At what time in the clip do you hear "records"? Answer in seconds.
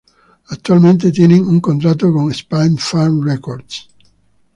3.21-3.87